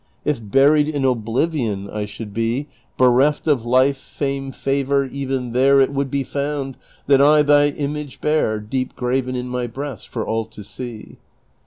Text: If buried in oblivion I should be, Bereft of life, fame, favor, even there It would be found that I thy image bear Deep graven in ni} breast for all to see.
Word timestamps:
If 0.25 0.41
buried 0.41 0.89
in 0.89 1.05
oblivion 1.05 1.87
I 1.87 2.07
should 2.07 2.33
be, 2.33 2.67
Bereft 2.97 3.45
of 3.47 3.65
life, 3.67 3.97
fame, 3.97 4.51
favor, 4.51 5.05
even 5.05 5.51
there 5.51 5.79
It 5.79 5.93
would 5.93 6.09
be 6.09 6.23
found 6.23 6.75
that 7.05 7.21
I 7.21 7.43
thy 7.43 7.67
image 7.67 8.19
bear 8.19 8.59
Deep 8.59 8.95
graven 8.95 9.35
in 9.35 9.51
ni} 9.51 9.67
breast 9.67 10.07
for 10.07 10.25
all 10.25 10.45
to 10.45 10.63
see. 10.63 11.17